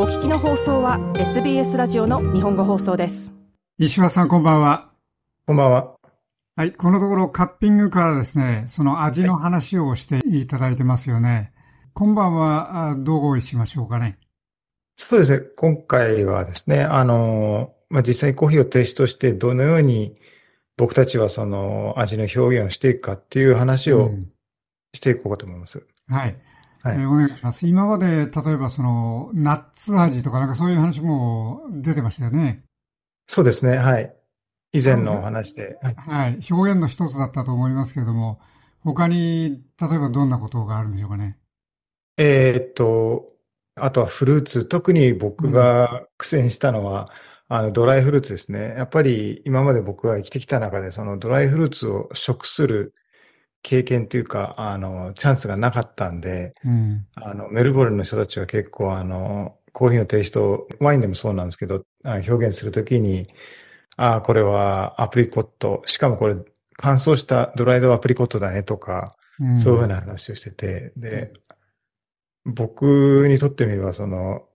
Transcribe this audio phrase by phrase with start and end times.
[0.00, 3.34] お聞きの放送は SBS ラジオの日本語放送です。
[3.78, 4.92] 石破さんこんばんは。
[5.44, 5.96] こんばんは。
[6.54, 11.52] はいこのところカッピングからですねその味の話をしていただいてますよね、はい、
[11.94, 14.18] 今晩はどうしましょうかね。
[14.94, 15.44] そうですね。
[15.56, 20.14] 今回はですねあのまあ、実際にコーヒーをテイストしてどのように
[20.76, 24.12] 僕たちはその味の表現をしていくかっていう話を
[24.94, 25.84] していこうかと思います。
[26.08, 26.36] うん、はい。
[26.82, 27.66] はい、えー、お願いします。
[27.66, 32.64] 今まで、例えばその、ナッツ味とかなんかそういう話も出てましたよね。
[33.26, 33.76] そうですね。
[33.76, 34.14] はい。
[34.72, 35.78] 以前のお話で。
[35.82, 35.94] はい。
[35.94, 38.40] はい、表現の一つだったと思いますけれども、
[38.82, 41.38] 他に、例えばどんなことがあるんでしょうかね。
[42.16, 43.26] えー、っと、
[43.74, 44.64] あとはフルーツ。
[44.64, 47.10] 特に僕が苦戦したのは、
[47.50, 48.74] うん、あの、ドライフルーツですね。
[48.76, 52.94] やっぱり今まで僕が生きてきた中で、そのドライフルーツを食する
[53.62, 63.26] 経験というか、あの、チャンスがなかったんで、うん、あの、メルボルンの人たちは結構、あの、コーヒーのテイスト、ワインでもそうなんですけど、表現するときに、
[63.96, 66.36] ああ、これはアプリコット、しかもこれ
[66.76, 71.32] 乾燥したドライドアプリコットだねとか、うん、そういうふうな話をしてて、で、
[72.44, 74.46] 僕にとってみれば、その、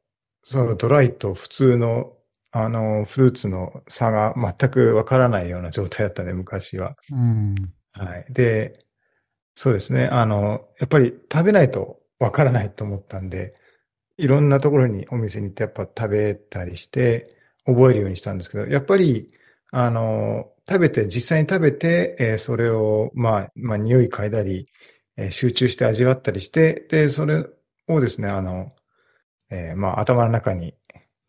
[0.41, 2.13] そのドライと普通の、
[2.51, 6.93] あの、フルーツの差が全くわからないような状態だったね、昔は。
[7.11, 7.55] うん、
[7.91, 8.25] はい。
[8.29, 8.73] で、
[9.55, 10.07] そうですね。
[10.11, 13.53] あの、やっぱり食べないとわからないと思ったんで、
[14.17, 17.25] いろんなところにお店に行ってやっぱ食べたりして
[17.65, 19.27] 覚えるようにしたんですけど、やっぱり、
[19.71, 24.65] あの、食べて、実際に食べて、えー、それを、まあ、まあ、匂い嗅いだり、
[25.17, 27.45] えー、集中して味わったりして、で、それ
[27.87, 28.69] をですね、あの、
[29.49, 30.75] えー、まあ、頭の中に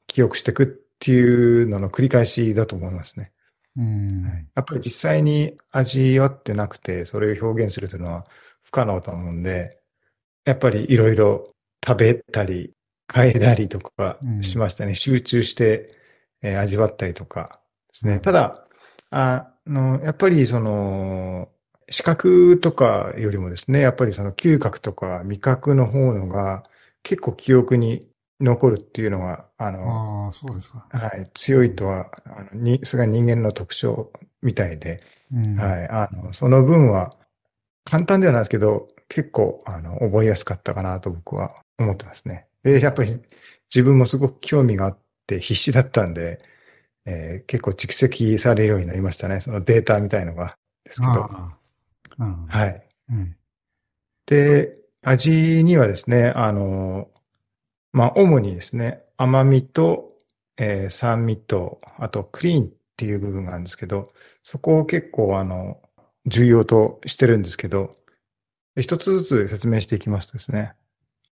[0.06, 0.67] 記憶していくっ
[0.98, 3.33] ていうのの繰り返しだと思いますね。
[3.77, 8.25] うん、やっぱり実際に味わってなくて、それを表現するというのは
[8.62, 9.78] 不可能と思うんで、
[10.44, 11.44] やっぱりいろいろ
[11.84, 12.72] 食べたり、
[13.12, 14.91] 変えたりとかしましたね。
[14.91, 15.89] うん、集中して、
[16.42, 18.18] えー、味わったりとかですね。
[18.20, 18.67] ただ、
[19.11, 21.48] あの、やっぱりその、
[21.89, 26.62] 視覚とかよりもですね、やっぱりその嗅覚とか味覚の方のが
[27.02, 28.08] 結構記憶に
[28.44, 30.86] 残るっていうのが、あの、あそうですか。
[30.90, 34.12] はい、強いとは、あのに、それが人間の特徴
[34.42, 34.98] みたいで、
[35.32, 37.10] うん、はい、あの、その分は、
[37.84, 42.46] 簡単ではないですけど、結構、あの、覚えやすかったかなと僕は思ってますね。
[42.62, 43.20] で、やっぱり
[43.74, 46.38] 自分もすごく興味があって必死だったんで、
[47.06, 49.40] えー、結構蓄積されるようになりましたね。
[49.40, 51.26] そのデータみたいのが、ですけど。
[52.48, 53.36] はい、うん。
[54.26, 57.08] で、味にはですね、あの、
[57.94, 60.08] まあ、主にですね、甘みと、
[60.56, 64.12] えー、酸味と、あとクリーンっていう部分があるんですけど、
[64.42, 65.80] そこを結構あの、
[66.27, 67.94] 重要としてるんですけど、
[68.77, 70.72] 一つずつ説明していきますとですね、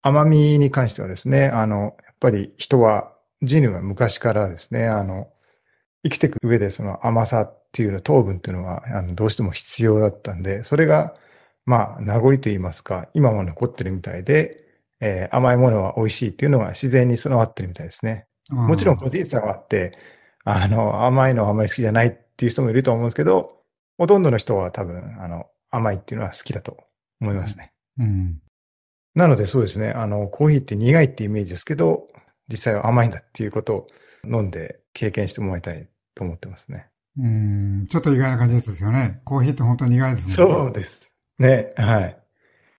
[0.04, 3.12] 甘みに関してはですね、あの、やっぱり人は、
[3.42, 5.30] 人類は昔からですね、あの、
[6.04, 11.16] 生きていく上でその甘さっていうの、糖分っていうのは、あの、どうしても必要だったんで、それが、
[11.66, 14.71] まあ、名残と言いますか、今も残ってるみたいで、
[15.02, 18.28] えー、甘いものは美味しいっていうのが自然に備わってるみたいですね。
[18.52, 19.92] もちろん個人差があって、
[20.44, 23.62] あの、甘いのはあんまり好きじゃないっていう人もいると思うんですけど、
[23.98, 26.78] ほとんどの人は多分、あの、甘いっていうのは好きだと
[27.20, 27.72] 思いますね。
[28.00, 28.40] うん、
[29.16, 32.08] なのでそうですね、あの、コーヒーって苦いってイメージですけど、
[32.48, 33.88] 実際は甘いんだっていうことを
[34.26, 36.88] 飲んで経験してもらいたいと思ってますね。
[37.18, 39.22] うん、ちょっと意外な感じですよね。
[39.26, 40.56] コーヒーって本当に苦いですもんね。
[40.56, 41.12] そうです。
[41.40, 42.18] ね、はい。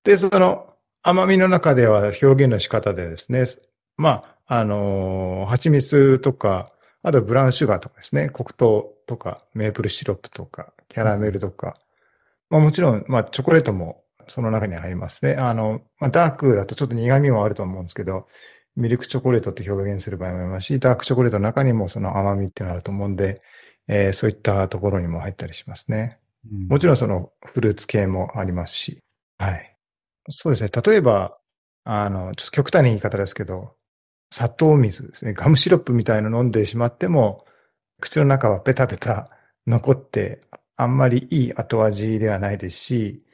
[0.04, 0.71] で、その、
[1.02, 3.44] 甘みの中では表現の仕方でですね、
[3.96, 6.70] まあ、あのー、蜂蜜とか、
[7.02, 11.74] あとブラウンシュガーとかですね、黒糖とか、メープルシロップとか、キャラメルとか、
[12.50, 15.34] まあもちろん、まあチョコレートもその中に入りますね。
[15.34, 18.28] あの、まあダークだとちょっと苦味もあると思うんですけど、
[18.76, 23.42] ミルクチョコレートって表現する場合もありますし、ダークチョコレートの中にもその甘みっていうのがあると思うんで、
[23.88, 26.18] えー、そういったところにも入ったりしますね。
[26.50, 29.02] うん、もちろんそのフルーツ系もありますし、
[29.38, 29.71] はい。
[30.28, 30.70] そうですね。
[30.84, 31.36] 例えば、
[31.84, 33.76] あの、ちょっと極端な言い方ですけど、
[34.32, 35.32] 砂糖水ですね。
[35.34, 37.44] ガムシロップみたいの飲んでしまっても、
[38.00, 39.28] 口の中はペタペタ
[39.66, 40.40] 残って、
[40.76, 43.24] あんまりいい後味ではないですし、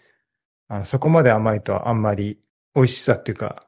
[0.68, 2.38] あのそこまで甘いとあんまり
[2.74, 3.62] 美味しさっていうか、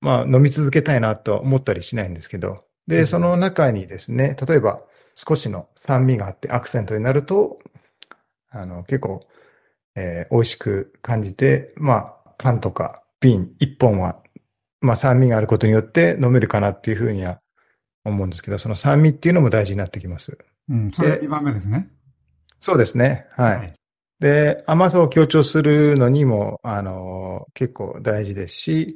[0.00, 4.82] まあ飲み続けたいなと思ったりしないんですけど、で、その中にですね、例えば
[5.14, 7.58] 少しの酸味があってアクセントになると、
[8.50, 9.20] あの、結構、
[9.94, 14.22] えー、美味しく感じて、まあ、缶とか瓶一本は、
[14.80, 17.40] まあ酸味があることによって飲めるかなっていうふうには
[18.04, 20.38] 思うんですけど、その酸味っていうのも大事になってきます。
[20.70, 21.90] うん、それ2番目ですね。
[22.58, 23.26] そうですね。
[23.32, 23.56] はい。
[23.56, 23.74] はい、
[24.20, 28.94] で、甘さを強調するのにも、あの、結構大事ですし、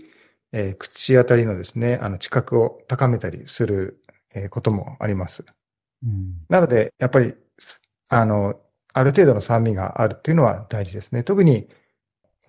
[0.52, 4.00] えー口当たりのですね、あの、知覚を高めたりする、
[4.34, 5.44] えーこともあります。
[6.02, 6.46] うん。
[6.48, 7.34] なので、やっぱり、
[8.08, 8.58] あの、
[8.94, 11.24] ある程度の酸味があるっていうのは大事ですね。
[11.24, 11.68] 特に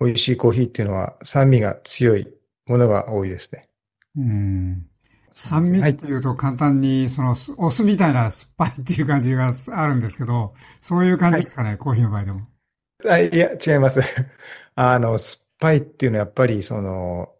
[0.00, 2.28] 美味しいコーヒーっていうのは酸味が強い
[2.66, 3.68] ものが多いですね。
[4.16, 4.86] うん。
[5.30, 12.40] 酸味っていうと簡単に、その、すお酢みたいな酸っぱいっていう感じがあるんですけど、そういう感じですかね、コーヒーの場合でも。
[13.06, 14.00] あいや、違います。
[14.74, 17.34] あの、酸っぱいっていうのはやっぱり、その、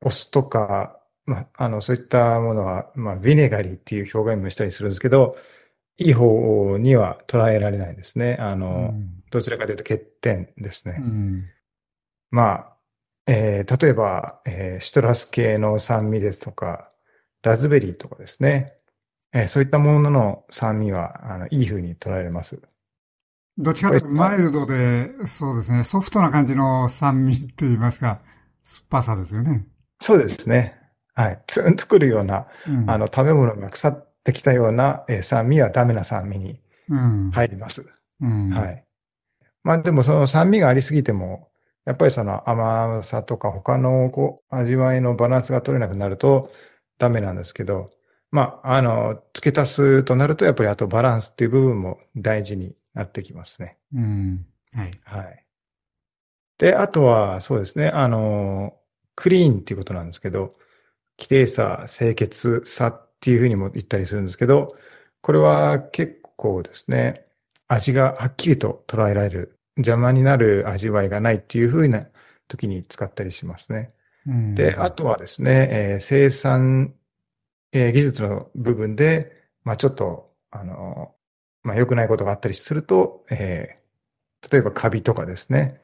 [0.00, 5.36] お酢とか、まあ、あの、そういったものは、まあ、ビネガリーっていう表現もしたりするんですけど、
[5.98, 8.36] いい方には捉えられないですね。
[8.40, 9.22] あうの、ん。
[9.30, 10.96] どちらかというと欠点ですね。
[10.98, 11.44] うん。
[12.30, 12.76] まあ、
[13.26, 16.90] えー例えば、えーシトラス系の酸味ですとか、
[17.42, 18.74] ラズベリーとかですね。
[19.32, 22.60] えーそういったものの酸味は、あの、いい風に捉えられます。
[23.58, 28.20] どっちかというとマイルドで、そうですね、ソフトな感じの酸味って言いますか、
[28.62, 29.66] 酸っぱさですよね。
[30.00, 30.78] そうですね。
[31.14, 31.42] はい。
[31.46, 32.86] ツンとくるような、うん。
[32.86, 37.32] あの、食べ物が腐ってきたような、えー酸味はダメな酸味にうん。
[37.32, 37.86] 入ります。
[38.20, 38.50] うん。
[38.50, 38.86] はい。
[39.64, 41.49] まあでもその酸味がありすぎても、
[41.84, 46.50] やっぱりその甘さとか他のこう味わいのバランスが取れなくなると
[46.98, 47.88] ダメなんですけど、
[48.30, 53.78] まあ、あの、付け足すとなるとやっぱりあとバランスっていう部分も大事になってきますね。
[53.94, 54.46] うん。
[54.72, 54.90] はい。
[55.04, 55.46] はい。
[56.58, 58.74] で、あとはそうですね、あの、
[59.16, 60.52] クリーンっていうことなんですけど、
[61.16, 64.68] 綺麗さ、清潔さっていうふうにも言ったりするんですけど、
[65.22, 67.26] これは結構ですね、
[67.68, 72.06] 味がはっきりと捉えられる、邪魔になる味わいがないっていうふうな
[72.48, 73.90] 時に使ったりしますね。
[74.26, 74.54] うん。
[74.54, 76.94] で、あとはですね、えー生産、
[77.72, 79.32] えー技術の部分で、
[79.64, 81.14] まあちょっと、あの、
[81.62, 83.80] まあ良くないことがあったりすると、えー
[84.50, 85.80] 例えばカビとかですね、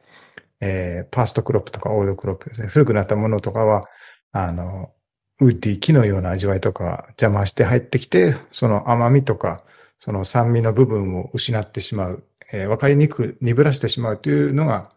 [0.60, 3.84] えーパーストクロップとかオールドクロップですね、古くなったものとかは、
[4.32, 4.92] あの、
[5.40, 9.62] ウッディ、木のような味わいとかが邪魔して入ってきて、その甘みとか、
[9.98, 14.90] その酸味の部分を失ってしまう、えーわかりにくく鈍らしてしまうというのが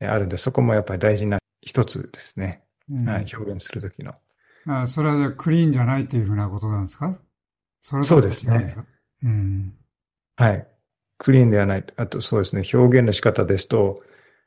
[0.00, 2.62] えーあるんで、そこもやっぱり大事な一つですね。
[2.90, 4.14] うんはい、表現するときの。
[4.66, 7.18] あそれはクリーンじゃないっていうふうなことなんですか？
[7.80, 8.74] そそうですね
[9.22, 9.74] うん。
[10.36, 10.66] はい。
[11.18, 11.84] クリーンではない。
[11.96, 14.02] あとそうですね、表現の仕方ですと、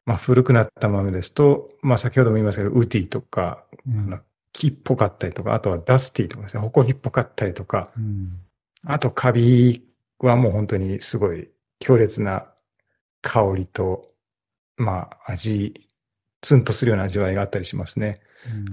[0.06, 4.20] まあ古くなった豆ですと、まあ先ほども言いましたけど、ウティとか、うんあの
[4.54, 8.40] 木っぽかったりとか、あとはダスティとかですね、ホコリっぽかったりとか、うん。
[8.86, 9.84] あとカビ
[10.20, 11.50] はもう本当にすごい
[11.82, 12.48] 強烈な
[13.22, 14.08] 香りと、
[14.78, 15.90] まあ味、
[16.42, 18.22] ツンとするような味わいがあったりしますね。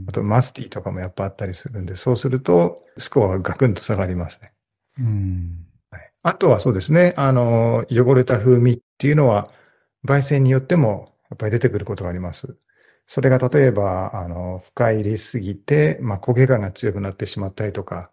[0.07, 4.53] あとマスティとかもやっぱあったりするんで、そうするとスコアがガクンと下がりますね。
[4.99, 5.67] うん。
[5.91, 9.49] はいあとはそうですね、あの、汚れた風味っていうのは、
[10.05, 12.57] 焙煎によってもやっぱり出てくることがあります。
[13.07, 18.11] それが例えば、あの、深入りすぎて、まあ、焦げ感が強くなってしまったりとか、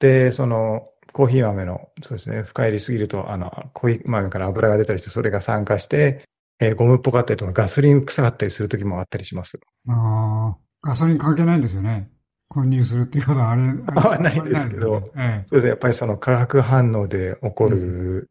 [0.00, 6.24] で、その、コーヒー豆の、そうですね、深入りすぎると、あの、コーヒー豆から油が出たりして、それが酸化して、
[6.60, 9.58] えーゴムっぽかったりとか、ガソリン臭かったりする時もあったりします。
[9.88, 12.10] ああ、ガソリン関係ないんですよね。
[12.48, 18.28] 混入するっていうことはあれ、あないですけどないですよねそうですね、やっぱりその化学反応で起こる、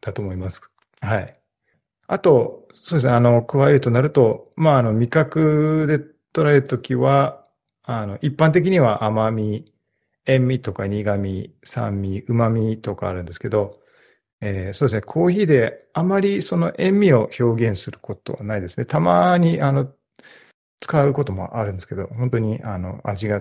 [0.00, 0.62] だと思います。
[1.00, 1.34] はい。
[2.06, 5.98] あと、そうですね、あの、加えるとなると、まあ、あの、味覚で
[6.32, 7.44] 捉えるときは、
[7.82, 9.64] あの、一般的には甘み、
[10.26, 13.70] 塩味とか苦味、酸味、旨味とかあるんですけど、
[14.40, 18.84] えーそうですね、コーヒーであまりその塩味を表現することはないですね。
[18.84, 19.90] たまに、あの、
[20.80, 23.40] 使うこともあるんですけど、本当に、あの、味が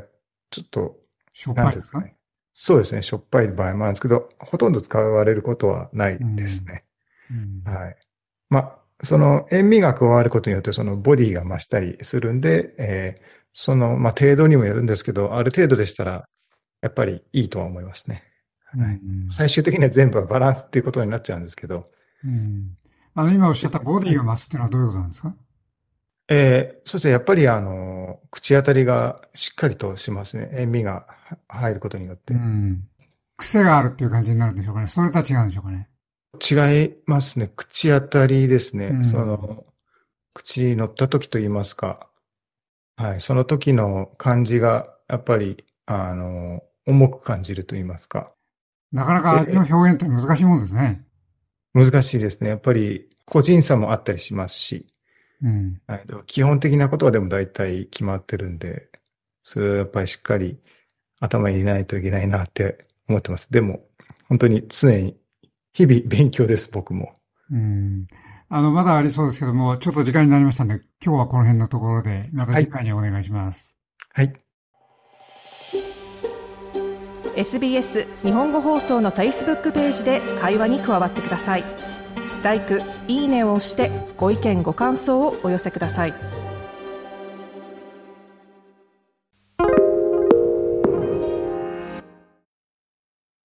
[0.50, 0.98] ちょっと
[1.34, 2.00] しょっぱいですか？
[2.02, 2.16] ね。
[2.54, 3.02] そうですね。
[3.02, 6.84] しょっぱい場合もあるんですけど、ほとんど使われることはないですね。
[7.66, 7.98] うんはい。
[8.50, 13.22] まあ、その塩味が加わることによって、そのボディが増したりするんで、えー
[13.58, 16.26] その、まあ、程度にもよるんですけど、ある程度でしたら、
[16.86, 18.22] やっぱりいいとは思いますね。
[18.66, 21.84] はいうん最終的には全部はバランスっていうことになっちゃうんですけど、
[22.24, 22.78] うん
[23.16, 25.36] あの、今おっしゃったボディが増すっていうのはどういうことなんですか？
[26.30, 30.50] えーそしてやっぱりあの、口当たりがしっかりとしますね。
[30.54, 31.08] 塩味が
[31.48, 32.36] 入ることによって。
[32.36, 32.88] うん。
[33.38, 34.88] 癖があるっていう感じになるんでしょうかね。
[34.88, 35.90] それとは違うんでしょうかね。
[36.40, 37.52] 違いますね。
[37.56, 38.88] 口当たりですね。
[38.88, 39.66] うんその、
[40.34, 42.10] 口に乗った時と言いますか。
[42.98, 43.22] はい。
[43.22, 48.32] その時の感じが、やっぱり、あの、重く感じると言いますか。
[48.92, 51.04] なかなか味の表現って難しいもんですね。
[51.74, 52.50] 難しいですね。
[52.50, 54.86] やっぱり、個人差もあったりしますし。
[55.42, 55.82] うん。
[55.88, 56.06] はい。
[56.26, 58.88] 基本的なことはでも大体決まってるんで、
[59.44, 60.58] それはやっぱりしっかり
[61.20, 62.78] 頭に入れないといけないなって
[63.10, 63.52] 思ってます。
[63.52, 63.82] でも、
[64.30, 65.18] 本当に常に、
[65.74, 67.14] 日々勉強です、僕も。
[67.52, 68.08] うん。
[68.48, 73.78] あの、まだありそうですけども、ちょっと時間になりましたんで、今日はこの辺のところで、また次回にお願いします。
[74.14, 74.34] はい。
[77.36, 81.66] SBS 日本語放送の Facebook ページで会話に加わってください。
[82.44, 86.45] ライク、いいねを押してご意見ご感想をお寄せください。